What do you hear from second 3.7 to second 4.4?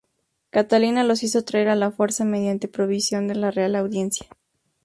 Audiencia.